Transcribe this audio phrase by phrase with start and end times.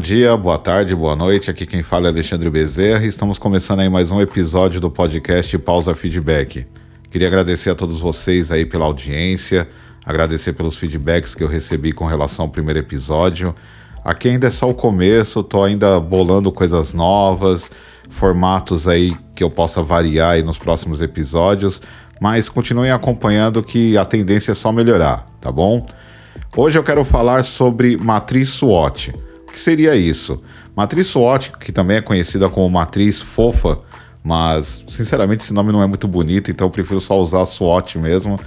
[0.00, 1.50] Bom dia, boa tarde, boa noite.
[1.50, 5.58] Aqui quem fala é Alexandre Bezerra e estamos começando aí mais um episódio do podcast
[5.58, 6.66] Pausa Feedback.
[7.10, 9.68] Queria agradecer a todos vocês aí pela audiência,
[10.06, 13.54] agradecer pelos feedbacks que eu recebi com relação ao primeiro episódio.
[14.02, 17.70] Aqui ainda é só o começo, tô ainda bolando coisas novas,
[18.08, 21.82] formatos aí que eu possa variar aí nos próximos episódios,
[22.18, 25.84] mas continuem acompanhando que a tendência é só melhorar, tá bom?
[26.56, 29.12] Hoje eu quero falar sobre matriz SWOT.
[29.52, 30.42] Que seria isso?
[30.76, 33.80] Matriz SWOT, que também é conhecida como matriz fofa,
[34.22, 38.38] mas sinceramente esse nome não é muito bonito, então eu prefiro só usar SWOT mesmo.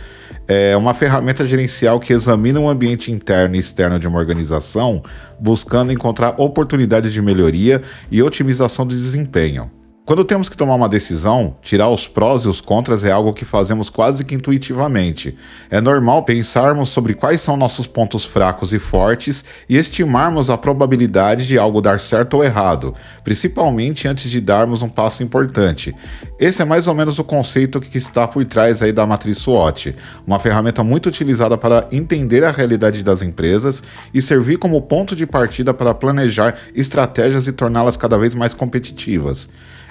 [0.47, 5.01] É uma ferramenta gerencial que examina o ambiente interno e externo de uma organização,
[5.39, 9.71] buscando encontrar oportunidades de melhoria e otimização do desempenho.
[10.05, 13.45] Quando temos que tomar uma decisão, tirar os prós e os contras é algo que
[13.45, 15.33] fazemos quase que intuitivamente.
[15.69, 21.47] É normal pensarmos sobre quais são nossos pontos fracos e fortes e estimarmos a probabilidade
[21.47, 25.95] de algo dar certo ou errado, principalmente antes de darmos um passo importante.
[26.37, 29.95] Esse é mais ou menos o conceito que está por trás aí da matriz SWOT,
[30.27, 33.81] uma ferramenta muito utilizada para entender a realidade das empresas
[34.13, 39.47] e servir como ponto de partida para planejar estratégias e torná-las cada vez mais competitivas.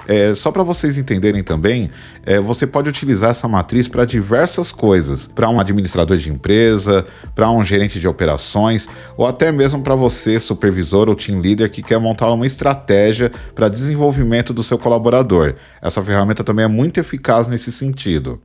[0.06, 1.90] É, só para vocês entenderem também,
[2.24, 7.50] é, você pode utilizar essa matriz para diversas coisas, para um administrador de empresa, para
[7.50, 11.98] um gerente de operações, ou até mesmo para você, supervisor ou team leader que quer
[11.98, 15.54] montar uma estratégia para desenvolvimento do seu colaborador.
[15.80, 18.40] Essa ferramenta também é muito eficaz nesse sentido.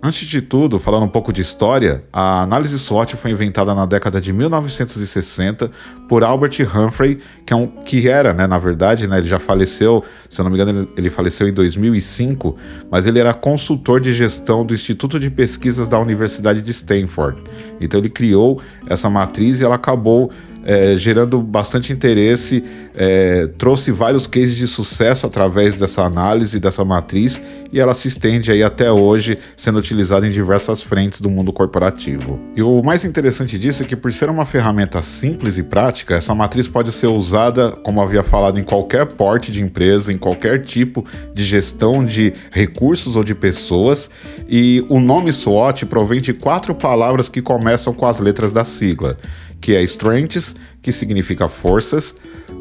[0.00, 4.20] Antes de tudo, falando um pouco de história, a análise SWOT foi inventada na década
[4.20, 5.72] de 1960
[6.08, 10.04] por Albert Humphrey, que, é um, que era, né, na verdade, né, ele já faleceu,
[10.30, 12.56] se eu não me engano, ele, ele faleceu em 2005,
[12.88, 17.42] mas ele era consultor de gestão do Instituto de Pesquisas da Universidade de Stanford.
[17.80, 20.30] Então ele criou essa matriz e ela acabou
[20.68, 22.62] é, gerando bastante interesse,
[22.94, 27.40] é, trouxe vários cases de sucesso através dessa análise, dessa matriz,
[27.72, 32.38] e ela se estende aí até hoje, sendo utilizada em diversas frentes do mundo corporativo.
[32.54, 36.34] E o mais interessante disso é que, por ser uma ferramenta simples e prática, essa
[36.34, 41.02] matriz pode ser usada, como havia falado, em qualquer porte de empresa, em qualquer tipo
[41.32, 44.10] de gestão de recursos ou de pessoas,
[44.46, 49.16] e o nome SWOT provém de quatro palavras que começam com as letras da sigla
[49.60, 52.14] que é strengths, que significa forças,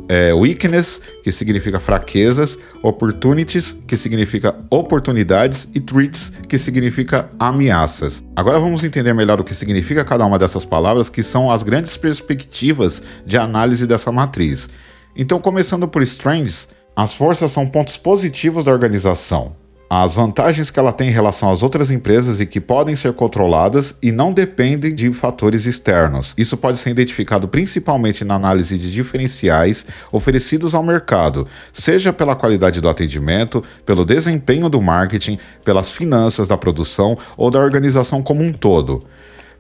[0.09, 8.23] é, weakness, que significa fraquezas, opportunities, que significa oportunidades, e threats, que significa ameaças.
[8.35, 11.97] Agora vamos entender melhor o que significa cada uma dessas palavras, que são as grandes
[11.97, 14.69] perspectivas de análise dessa matriz.
[15.15, 19.55] Então, começando por strengths, as forças são pontos positivos da organização
[19.89, 23.95] as vantagens que ela tem em relação às outras empresas e que podem ser controladas
[24.01, 26.33] e não dependem de fatores externos.
[26.37, 32.81] Isso pode ser identificado principalmente na análise de diferenciais oferecidos ao mercado, seja pela qualidade
[32.81, 38.51] do atendimento, pelo desempenho do marketing, pelas finanças da produção ou da organização como um
[38.51, 39.05] todo.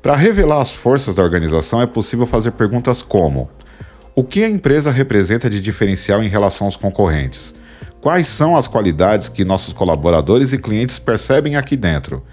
[0.01, 3.49] Para revelar as forças da organização, é possível fazer perguntas como:
[4.13, 7.55] o que a empresa representa de diferencial em relação aos concorrentes?
[8.01, 12.23] Quais são as qualidades que nossos colaboradores e clientes percebem aqui dentro?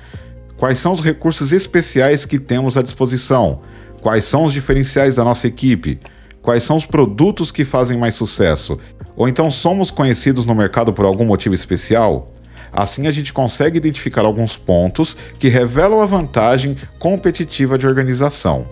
[0.56, 3.60] Quais são os recursos especiais que temos à disposição?
[4.00, 5.98] Quais são os diferenciais da nossa equipe?
[6.42, 8.78] Quais são os produtos que fazem mais sucesso?
[9.16, 12.30] Ou então somos conhecidos no mercado por algum motivo especial?
[12.70, 18.66] Assim a gente consegue identificar alguns pontos que revelam a vantagem competitiva de organização.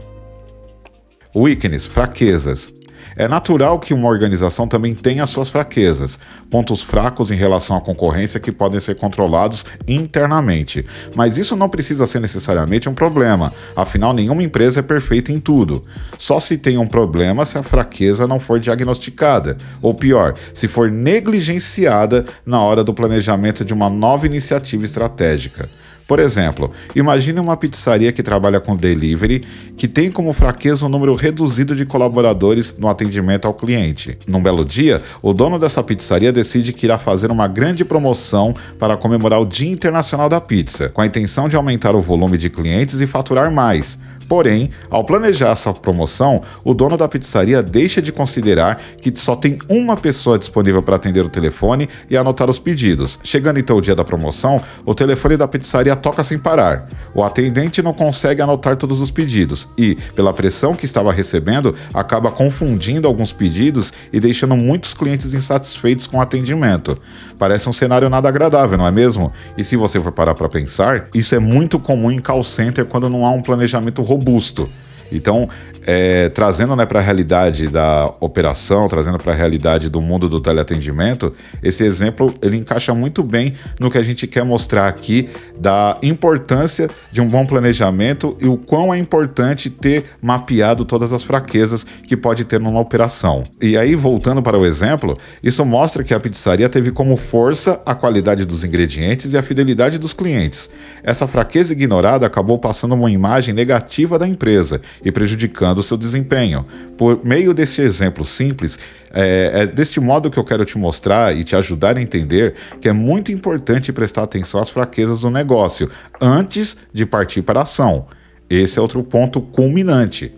[1.34, 2.74] Weakness, fraquezas.
[3.16, 6.18] É natural que uma organização também tenha suas fraquezas,
[6.50, 10.84] pontos fracos em relação à concorrência que podem ser controlados internamente.
[11.14, 15.84] Mas isso não precisa ser necessariamente um problema, afinal, nenhuma empresa é perfeita em tudo.
[16.18, 20.90] Só se tem um problema se a fraqueza não for diagnosticada, ou pior, se for
[20.90, 25.68] negligenciada na hora do planejamento de uma nova iniciativa estratégica.
[26.12, 29.46] Por exemplo, imagine uma pizzaria que trabalha com delivery
[29.78, 34.18] que tem como fraqueza um número reduzido de colaboradores no atendimento ao cliente.
[34.28, 38.94] Num belo dia, o dono dessa pizzaria decide que irá fazer uma grande promoção para
[38.94, 43.00] comemorar o Dia Internacional da Pizza, com a intenção de aumentar o volume de clientes
[43.00, 43.98] e faturar mais.
[44.28, 49.58] Porém, ao planejar essa promoção, o dono da pizzaria deixa de considerar que só tem
[49.68, 53.18] uma pessoa disponível para atender o telefone e anotar os pedidos.
[53.22, 56.88] Chegando então o dia da promoção, o telefone da pizzaria toca sem parar.
[57.14, 62.30] O atendente não consegue anotar todos os pedidos e, pela pressão que estava recebendo, acaba
[62.30, 66.98] confundindo alguns pedidos e deixando muitos clientes insatisfeitos com o atendimento.
[67.38, 69.32] Parece um cenário nada agradável, não é mesmo?
[69.56, 73.08] E se você for parar para pensar, isso é muito comum em call center quando
[73.08, 74.68] não há um planejamento robusto.
[75.12, 75.48] Então,
[75.86, 80.40] é, trazendo né, para a realidade da operação, trazendo para a realidade do mundo do
[80.40, 81.32] teleatendimento,
[81.62, 85.28] esse exemplo ele encaixa muito bem no que a gente quer mostrar aqui
[85.58, 91.22] da importância de um bom planejamento e o quão é importante ter mapeado todas as
[91.22, 93.42] fraquezas que pode ter numa operação.
[93.60, 97.94] E aí, voltando para o exemplo, isso mostra que a pizzaria teve como força a
[97.94, 100.70] qualidade dos ingredientes e a fidelidade dos clientes.
[101.02, 106.64] Essa fraqueza ignorada acabou passando uma imagem negativa da empresa e prejudicando o seu desempenho.
[106.96, 108.78] Por meio desse exemplo simples,
[109.12, 112.88] é, é deste modo que eu quero te mostrar e te ajudar a entender que
[112.88, 115.90] é muito importante prestar atenção às fraquezas do negócio
[116.20, 118.06] antes de partir para a ação.
[118.48, 120.32] Esse é outro ponto culminante.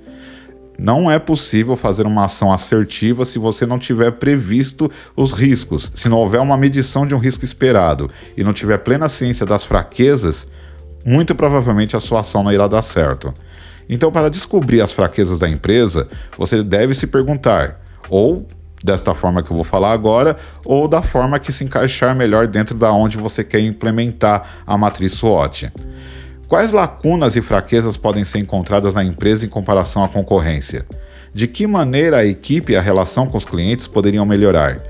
[0.79, 6.09] Não é possível fazer uma ação assertiva se você não tiver previsto os riscos, se
[6.09, 10.49] não houver uma medição de um risco esperado e não tiver plena ciência das fraquezas,
[11.05, 13.33] muito provavelmente a sua ação não irá dar certo.
[13.89, 16.09] Então, para descobrir as fraquezas da empresa,
[16.39, 18.47] você deve se perguntar, ou
[18.83, 22.77] desta forma que eu vou falar agora, ou da forma que se encaixar melhor dentro
[22.77, 25.73] da onde você quer implementar a matriz SWOT.
[26.47, 30.87] Quais lacunas e fraquezas podem ser encontradas na empresa em comparação à concorrência?
[31.33, 34.83] De que maneira a equipe e a relação com os clientes poderiam melhorar?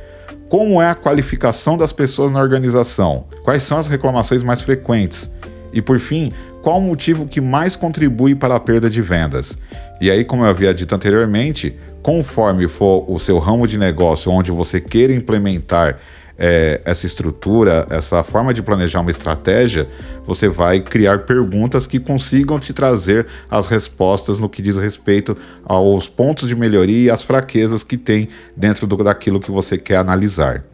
[0.49, 3.27] Como é a qualificação das pessoas na organização?
[3.45, 5.31] Quais são as reclamações mais frequentes?
[5.75, 6.33] E por fim,
[6.63, 9.59] qual o motivo que mais contribui para a perda de vendas?
[10.01, 14.53] E aí, como eu havia dito anteriormente, conforme for o seu ramo de negócio onde
[14.53, 15.99] você queira implementar
[16.39, 19.89] é, essa estrutura, essa forma de planejar uma estratégia,
[20.25, 26.09] você vai criar perguntas que consigam te trazer as respostas no que diz respeito aos
[26.09, 30.65] pontos de melhoria e as fraquezas que tem dentro do, daquilo que você quer analisar.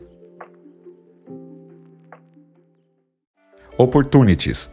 [3.79, 4.69] Opportunities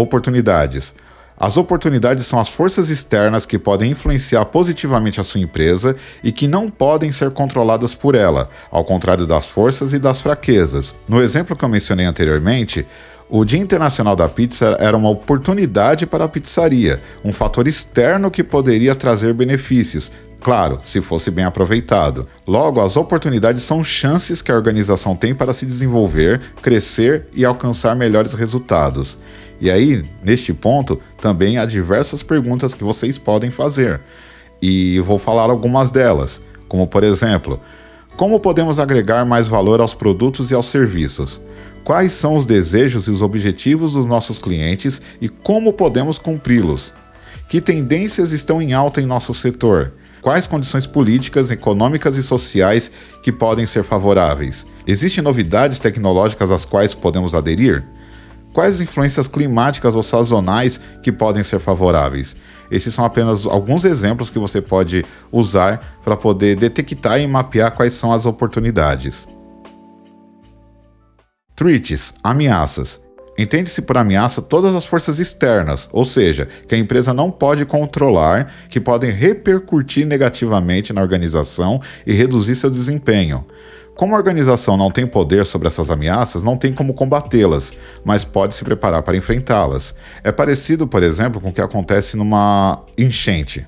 [0.00, 0.94] Oportunidades.
[1.36, 6.46] As oportunidades são as forças externas que podem influenciar positivamente a sua empresa e que
[6.46, 10.94] não podem ser controladas por ela, ao contrário das forças e das fraquezas.
[11.08, 12.86] No exemplo que eu mencionei anteriormente,
[13.28, 18.44] o Dia Internacional da Pizza era uma oportunidade para a pizzaria, um fator externo que
[18.44, 22.28] poderia trazer benefícios, Claro, se fosse bem aproveitado.
[22.46, 27.96] Logo, as oportunidades são chances que a organização tem para se desenvolver, crescer e alcançar
[27.96, 29.18] melhores resultados.
[29.60, 34.00] E aí, neste ponto, também há diversas perguntas que vocês podem fazer.
[34.62, 37.60] E vou falar algumas delas, como por exemplo,
[38.16, 41.40] como podemos agregar mais valor aos produtos e aos serviços?
[41.84, 46.92] Quais são os desejos e os objetivos dos nossos clientes e como podemos cumpri-los?
[47.48, 49.94] Que tendências estão em alta em nosso setor?
[50.20, 52.90] Quais condições políticas, econômicas e sociais
[53.22, 54.66] que podem ser favoráveis?
[54.86, 57.84] Existem novidades tecnológicas às quais podemos aderir?
[58.52, 62.36] Quais influências climáticas ou sazonais que podem ser favoráveis?
[62.70, 67.94] Esses são apenas alguns exemplos que você pode usar para poder detectar e mapear quais
[67.94, 69.28] são as oportunidades.
[71.54, 73.00] Threats, ameaças.
[73.38, 78.52] Entende-se por ameaça todas as forças externas, ou seja, que a empresa não pode controlar,
[78.68, 83.44] que podem repercutir negativamente na organização e reduzir seu desempenho.
[83.98, 87.72] Como a organização não tem poder sobre essas ameaças, não tem como combatê-las,
[88.04, 89.92] mas pode se preparar para enfrentá-las.
[90.22, 93.66] É parecido, por exemplo, com o que acontece numa enchente.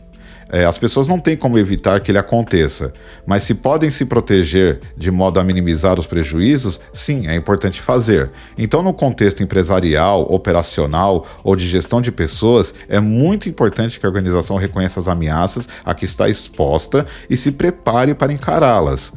[0.49, 2.93] É, as pessoas não têm como evitar que ele aconteça,
[3.27, 8.31] mas se podem se proteger de modo a minimizar os prejuízos, sim, é importante fazer.
[8.57, 14.09] Então, no contexto empresarial, operacional ou de gestão de pessoas, é muito importante que a
[14.09, 19.13] organização reconheça as ameaças a que está exposta e se prepare para encará-las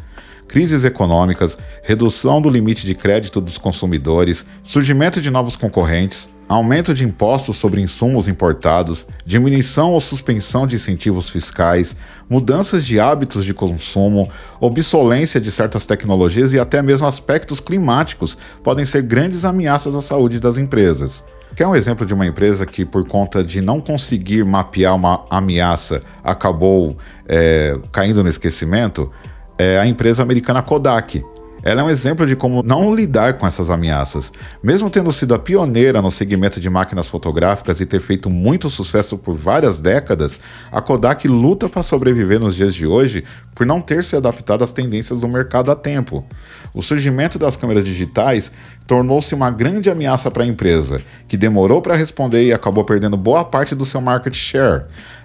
[0.53, 7.03] crises econômicas, redução do limite de crédito dos consumidores, surgimento de novos concorrentes, aumento de
[7.03, 11.97] impostos sobre insumos importados, diminuição ou suspensão de incentivos fiscais,
[12.29, 14.29] mudanças de hábitos de consumo,
[14.59, 20.39] obsolência de certas tecnologias e até mesmo aspectos climáticos podem ser grandes ameaças à saúde
[20.39, 21.23] das empresas.
[21.55, 26.01] Quer um exemplo de uma empresa que, por conta de não conseguir mapear uma ameaça,
[26.23, 29.11] acabou é, caindo no esquecimento?
[29.57, 31.23] É a empresa americana Kodak.
[31.65, 34.33] Ela é um exemplo de como não lidar com essas ameaças.
[34.61, 39.17] Mesmo tendo sido a pioneira no segmento de máquinas fotográficas e ter feito muito sucesso
[39.17, 43.23] por várias décadas, a Kodak luta para sobreviver nos dias de hoje
[43.55, 46.25] por não ter se adaptado às tendências do mercado a tempo.
[46.73, 48.51] O surgimento das câmeras digitais
[48.85, 53.45] tornou-se uma grande ameaça para a empresa, que demorou para responder e acabou perdendo boa
[53.45, 54.83] parte do seu market share.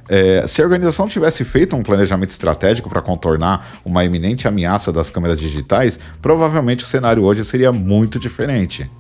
[0.08, 5.10] É, se a organização tivesse feito um planejamento estratégico para contornar uma iminente ameaça das
[5.10, 8.90] câmeras digitais, provavelmente o cenário hoje seria muito diferente.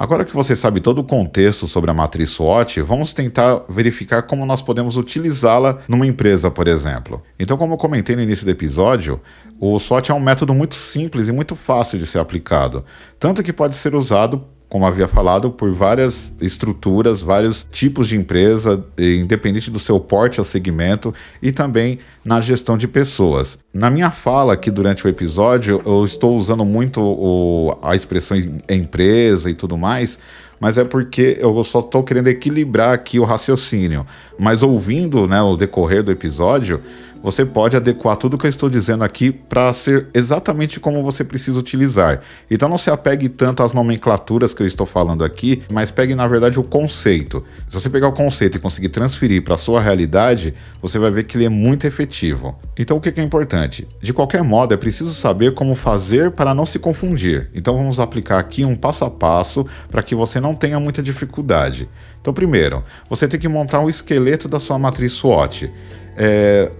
[0.00, 4.46] Agora que você sabe todo o contexto sobre a matriz SWOT, vamos tentar verificar como
[4.46, 7.22] nós podemos utilizá-la numa empresa, por exemplo.
[7.38, 9.20] Então, como eu comentei no início do episódio,
[9.60, 12.82] o SWOT é um método muito simples e muito fácil de ser aplicado,
[13.18, 18.82] tanto que pode ser usado como havia falado, por várias estruturas, vários tipos de empresa,
[18.96, 21.12] independente do seu porte ao segmento
[21.42, 23.58] e também na gestão de pessoas.
[23.74, 28.36] Na minha fala aqui durante o episódio, eu estou usando muito o, a expressão
[28.68, 30.20] empresa e tudo mais,
[30.60, 34.06] mas é porque eu só estou querendo equilibrar aqui o raciocínio.
[34.38, 36.80] Mas ouvindo né, o decorrer do episódio,
[37.22, 41.58] você pode adequar tudo que eu estou dizendo aqui para ser exatamente como você precisa
[41.58, 42.20] utilizar.
[42.50, 46.26] Então não se apegue tanto às nomenclaturas que eu estou falando aqui, mas pegue na
[46.26, 47.44] verdade o conceito.
[47.68, 51.24] Se você pegar o conceito e conseguir transferir para a sua realidade, você vai ver
[51.24, 52.58] que ele é muito efetivo.
[52.78, 53.86] Então o que é importante?
[54.00, 57.50] De qualquer modo, é preciso saber como fazer para não se confundir.
[57.54, 61.88] Então vamos aplicar aqui um passo a passo para que você não tenha muita dificuldade.
[62.20, 65.72] Então, primeiro, você tem que montar um esqueleto da sua matriz SWOT.
[66.16, 66.70] É,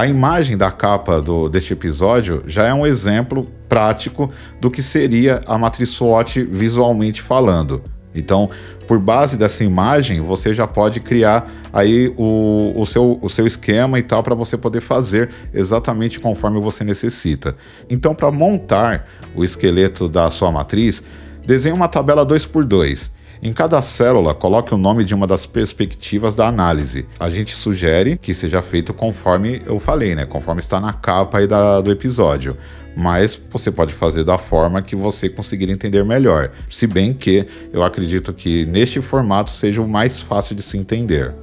[0.00, 5.42] a imagem da capa do, deste episódio já é um exemplo prático do que seria
[5.46, 7.82] a matriz SWOT visualmente falando.
[8.14, 8.48] Então,
[8.88, 13.98] por base dessa imagem, você já pode criar aí o, o, seu, o seu esquema
[13.98, 17.54] e tal para você poder fazer exatamente conforme você necessita.
[17.90, 21.02] Então, para montar o esqueleto da sua matriz,
[21.46, 23.10] desenhe uma tabela 2x2
[23.42, 27.06] em cada célula, coloque o nome de uma das perspectivas da análise.
[27.18, 30.26] A gente sugere que seja feito conforme eu falei, né?
[30.26, 32.56] Conforme está na capa aí da, do episódio
[32.96, 36.50] mas você pode fazer da forma que você conseguir entender melhor.
[36.68, 41.34] Se bem que eu acredito que neste formato seja o mais fácil de se entender.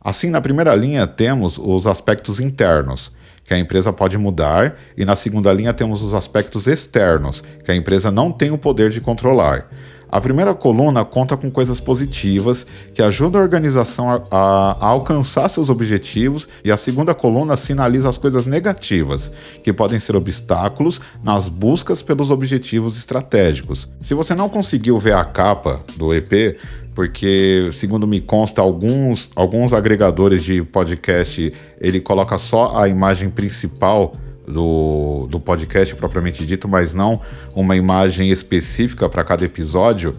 [0.00, 3.10] Assim, na primeira linha temos os aspectos internos
[3.44, 7.76] que a empresa pode mudar, e na segunda linha temos os aspectos externos, que a
[7.76, 9.68] empresa não tem o poder de controlar.
[10.10, 15.48] A primeira coluna conta com coisas positivas que ajudam a organização a, a, a, alcançar
[15.48, 19.30] seus objetivos, e a segunda coluna sinaliza as coisas negativas,
[19.62, 23.88] que podem ser obstáculos nas buscas pelos objetivos estratégicos.
[24.02, 26.58] Se você não conseguiu ver a capa do EP,
[26.94, 34.12] porque segundo me consta alguns, alguns agregadores de podcast ele coloca só a imagem principal
[34.46, 37.20] do, do podcast propriamente dito, mas não
[37.54, 40.12] uma imagem específica para cada episódio.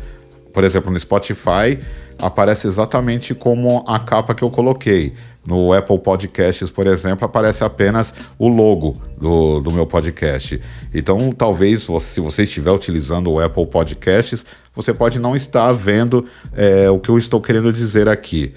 [0.53, 1.79] Por exemplo, no Spotify
[2.17, 5.13] aparece exatamente como a capa que eu coloquei.
[5.45, 10.59] No Apple Podcasts, por exemplo, aparece apenas o logo do, do meu podcast.
[10.91, 14.43] Então, talvez, se você estiver utilizando o Apple Podcasts,
[14.75, 18.55] você pode não estar vendo é, o que eu estou querendo dizer aqui.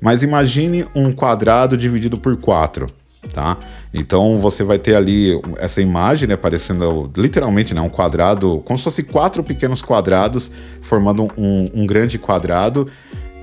[0.00, 2.86] Mas imagine um quadrado dividido por quatro.
[3.32, 3.56] Tá?
[3.92, 8.84] Então você vai ter ali essa imagem, né, parecendo literalmente né, um quadrado, como se
[8.84, 10.50] fosse quatro pequenos quadrados
[10.80, 12.88] formando um, um grande quadrado.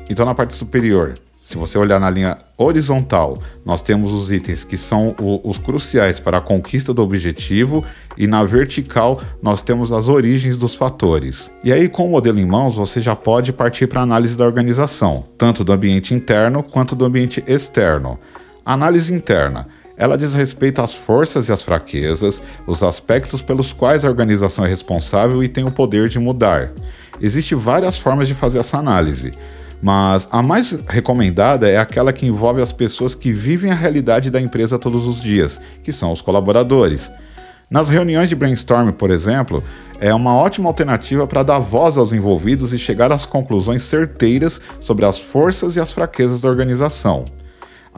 [0.10, 1.14] Então na parte superior
[1.48, 6.20] se você olhar na linha horizontal, nós temos os itens que são o, os cruciais
[6.20, 7.86] para a conquista do objetivo,
[8.18, 11.50] e na vertical, nós temos as origens dos fatores.
[11.64, 14.44] E aí, com o modelo em mãos, você já pode partir para a análise da
[14.44, 18.20] organização, tanto do ambiente interno quanto do ambiente externo.
[18.68, 19.66] Análise interna.
[19.96, 24.68] Ela diz respeito às forças e às fraquezas, os aspectos pelos quais a organização é
[24.68, 26.74] responsável e tem o poder de mudar.
[27.22, 29.32] Existem várias formas de fazer essa análise.
[29.82, 34.42] Mas a mais recomendada é aquela que envolve as pessoas que vivem a realidade da
[34.42, 37.10] empresa todos os dias, que são os colaboradores.
[37.72, 39.64] Nas reuniões de brainstorm, por exemplo,
[39.98, 45.06] é uma ótima alternativa para dar voz aos envolvidos e chegar às conclusões certeiras sobre
[45.06, 47.24] as forças e as fraquezas da organização.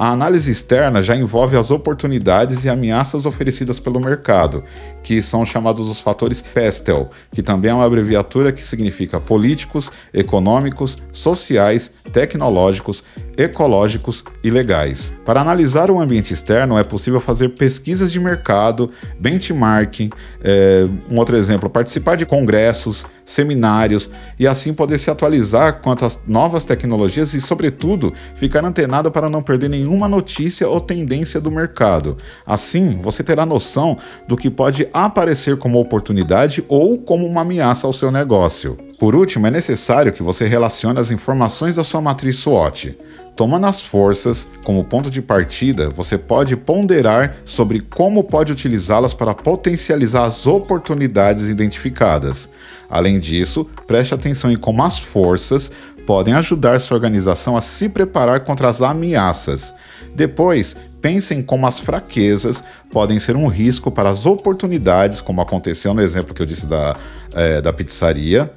[0.02, 4.64] A análise externa já envolve as oportunidades e ameaças oferecidas pelo mercado,
[5.04, 10.98] que são chamados os fatores PESTEL, que também é uma abreviatura que significa políticos, econômicos,
[11.12, 13.04] sociais, tecnológicos,
[13.40, 15.14] ecológicos e legais.
[15.24, 20.10] Para analisar o ambiente externo, é possível fazer pesquisas de mercado, benchmarking,
[20.44, 26.20] é, um outro exemplo, participar de congressos, seminários e assim poder se atualizar quanto às
[26.28, 32.18] novas tecnologias e, sobretudo, ficar antenado para não perder nenhuma notícia ou tendência do mercado.
[32.46, 37.94] Assim, você terá noção do que pode aparecer como oportunidade ou como uma ameaça ao
[37.94, 38.78] seu negócio.
[39.00, 42.98] Por último, é necessário que você relacione as informações da sua matriz SWOT.
[43.40, 49.34] Tomando as forças como ponto de partida, você pode ponderar sobre como pode utilizá-las para
[49.34, 52.50] potencializar as oportunidades identificadas.
[52.90, 55.72] Além disso, preste atenção em como as forças
[56.06, 59.74] podem ajudar sua organização a se preparar contra as ameaças.
[60.14, 65.94] Depois, pense em como as fraquezas podem ser um risco para as oportunidades, como aconteceu
[65.94, 66.98] no exemplo que eu disse da,
[67.34, 68.52] é, da pizzaria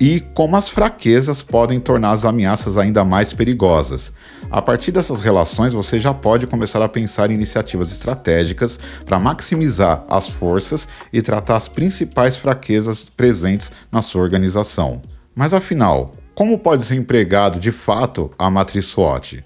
[0.00, 4.12] e como as fraquezas podem tornar as ameaças ainda mais perigosas.
[4.50, 10.04] A partir dessas relações, você já pode começar a pensar em iniciativas estratégicas para maximizar
[10.08, 15.02] as forças e tratar as principais fraquezas presentes na sua organização.
[15.34, 19.44] Mas afinal, como pode ser empregado de fato a matriz SWOT?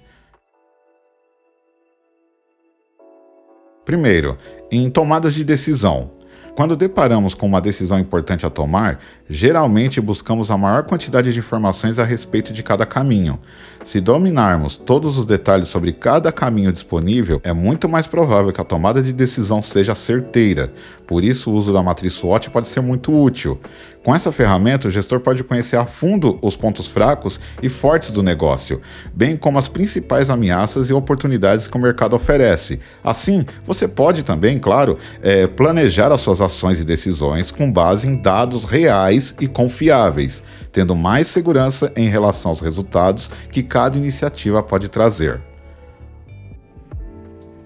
[3.83, 4.37] Primeiro,
[4.71, 6.11] em tomadas de decisão.
[6.55, 11.97] Quando deparamos com uma decisão importante a tomar, geralmente buscamos a maior quantidade de informações
[11.97, 13.39] a respeito de cada caminho.
[13.83, 18.63] Se dominarmos todos os detalhes sobre cada caminho disponível, é muito mais provável que a
[18.63, 20.71] tomada de decisão seja certeira.
[21.07, 23.59] Por isso, o uso da matriz SWOT pode ser muito útil.
[24.03, 28.21] Com essa ferramenta, o gestor pode conhecer a fundo os pontos fracos e fortes do
[28.21, 28.81] negócio,
[29.13, 32.81] bem como as principais ameaças e oportunidades que o mercado oferece.
[33.01, 38.15] Assim, você pode também, claro, é, planejar as suas ações e decisões com base em
[38.15, 44.89] dados reais e confiáveis, tendo mais segurança em relação aos resultados que cada iniciativa pode
[44.89, 45.41] trazer.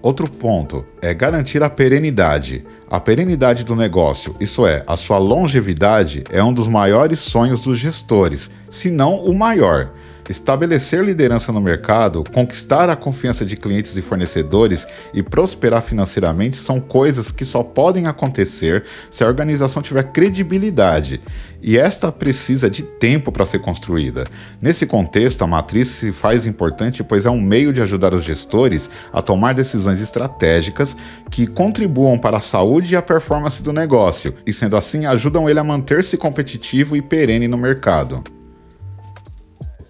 [0.00, 2.64] Outro ponto é garantir a perenidade.
[2.90, 7.78] A perenidade do negócio, isso é, a sua longevidade, é um dos maiores sonhos dos
[7.78, 9.90] gestores, se não o maior.
[10.28, 16.80] Estabelecer liderança no mercado, conquistar a confiança de clientes e fornecedores e prosperar financeiramente são
[16.80, 21.18] coisas que só podem acontecer se a organização tiver credibilidade.
[21.62, 24.26] E esta precisa de tempo para ser construída.
[24.60, 28.90] Nesse contexto, a matriz se faz importante pois é um meio de ajudar os gestores
[29.10, 30.94] a tomar decisões estratégicas
[31.30, 35.58] que contribuam para a saúde e a performance do negócio, e sendo assim ajudam ele
[35.58, 38.22] a manter-se competitivo e perene no mercado.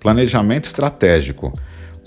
[0.01, 1.53] Planejamento estratégico.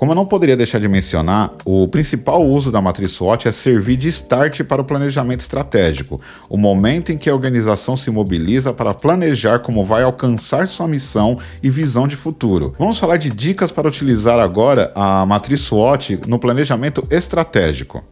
[0.01, 3.97] Como eu não poderia deixar de mencionar, o principal uso da matriz SWOT é servir
[3.97, 8.95] de start para o planejamento estratégico, o momento em que a organização se mobiliza para
[8.95, 12.73] planejar como vai alcançar sua missão e visão de futuro.
[12.79, 18.03] Vamos falar de dicas para utilizar agora a matriz SWOT no planejamento estratégico.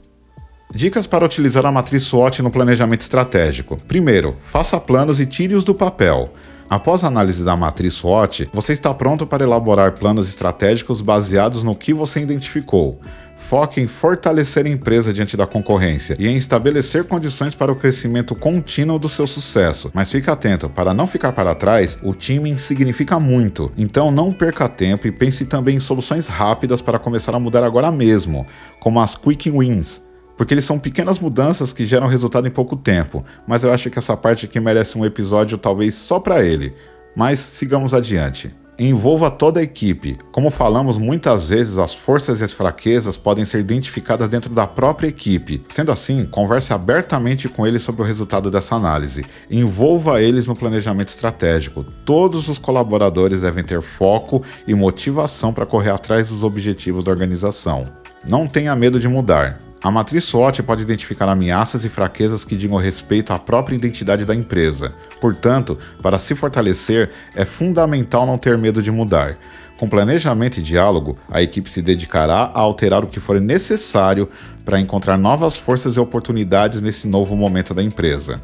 [0.72, 3.76] Dicas para utilizar a matriz SWOT no planejamento estratégico.
[3.88, 6.32] Primeiro, faça planos e tire-os do papel.
[6.70, 11.76] Após a análise da matriz SWOT, você está pronto para elaborar planos estratégicos baseados no
[11.76, 13.02] que você identificou.
[13.36, 18.36] Foque em fortalecer a empresa diante da concorrência e em estabelecer condições para o crescimento
[18.36, 19.90] contínuo do seu sucesso.
[19.92, 23.72] Mas fique atento, para não ficar para trás, o time significa muito.
[23.76, 27.92] Então não perca tempo e pense também em soluções rápidas para começar a mudar agora
[27.92, 28.46] mesmo,
[28.80, 30.08] como as Quick Wins
[30.40, 34.00] porque eles são pequenas mudanças que geram resultado em pouco tempo, mas eu acho que
[34.00, 36.74] essa parte aqui merece um episódio talvez só para ele.
[37.14, 38.56] Mas sigamos adiante.
[38.80, 40.16] Envolva toda a equipe.
[40.32, 45.10] Como falamos muitas vezes, as forças e as fraquezas podem ser identificadas dentro da própria
[45.10, 45.62] equipe.
[45.68, 49.26] Sendo assim, converse abertamente com eles sobre o resultado dessa análise.
[49.52, 51.84] Envolva eles no planejamento estratégico.
[52.06, 57.84] Todos os colaboradores devem ter foco e motivação para correr atrás dos objetivos da organização.
[58.24, 59.68] Não tenha medo de mudar.
[59.82, 64.36] A matriz SWOT pode identificar ameaças e fraquezas que digam respeito à própria identidade da
[64.36, 64.94] empresa.
[65.22, 69.38] Portanto, para se fortalecer, é fundamental não ter medo de mudar.
[69.78, 74.28] Com planejamento e diálogo, a equipe se dedicará a alterar o que for necessário
[74.66, 78.42] para encontrar novas forças e oportunidades nesse novo momento da empresa.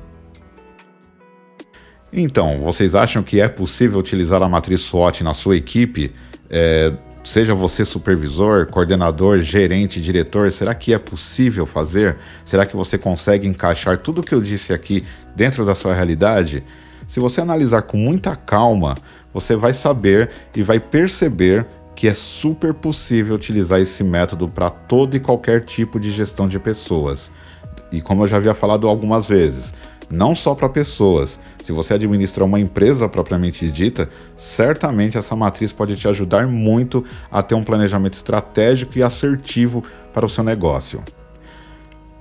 [2.14, 6.16] Então, vocês acham que é possível utilizar a matriz SWOT na sua equipe?
[6.50, 6.94] É,
[7.26, 12.18] Seja você supervisor, coordenador, gerente, diretor, será que é possível fazer?
[12.46, 15.04] Será que você consegue encaixar tudo o que eu disse aqui
[15.36, 16.64] dentro da sua realidade?
[17.08, 18.96] Se você analisar com muita calma,
[19.34, 25.16] você vai saber e vai perceber que é super possível utilizar esse método para todo
[25.16, 27.32] e qualquer tipo de gestão de pessoas.
[27.92, 29.74] E como eu já havia falado algumas vezes,
[30.10, 31.40] não só para pessoas.
[31.64, 37.42] Se você administra uma empresa propriamente dita, certamente essa matriz pode te ajudar muito a
[37.42, 41.04] ter um planejamento estratégico e assertivo para o seu negócio.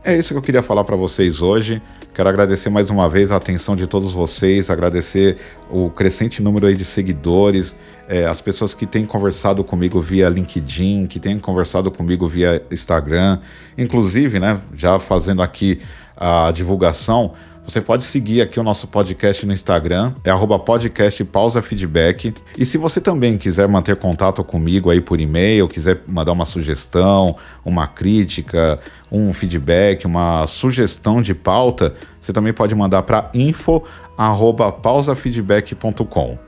[0.03, 1.81] É isso que eu queria falar para vocês hoje.
[2.13, 5.37] Quero agradecer mais uma vez a atenção de todos vocês, agradecer
[5.69, 7.75] o crescente número aí de seguidores,
[8.07, 13.41] é, as pessoas que têm conversado comigo via LinkedIn, que têm conversado comigo via Instagram,
[13.77, 15.81] inclusive, né, já fazendo aqui
[16.17, 17.33] a divulgação,
[17.67, 22.35] você pode seguir aqui o nosso podcast no Instagram, é arroba podcast pausa feedback.
[22.59, 27.35] E se você também quiser manter contato comigo aí por e-mail, quiser mandar uma sugestão,
[27.65, 28.79] uma crítica,
[29.11, 33.83] um feedback, uma sugestão de pauta, você também pode mandar para info
[34.17, 36.39] arroba pausafeedback.com.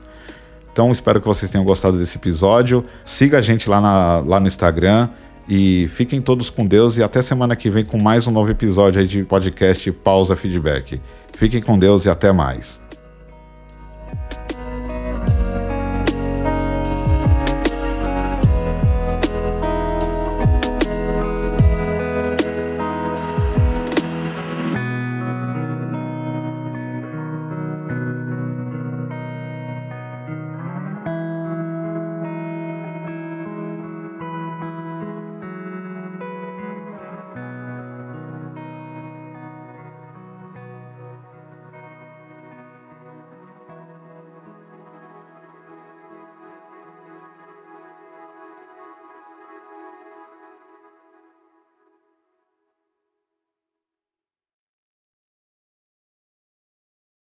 [0.71, 2.85] Então espero que vocês tenham gostado desse episódio.
[3.03, 5.09] Siga a gente lá, na, lá no Instagram
[5.47, 8.99] e fiquem todos com Deus e até semana que vem com mais um novo episódio
[8.99, 11.01] aí de podcast Pausa Feedback.
[11.33, 12.86] Fiquem com Deus e até mais.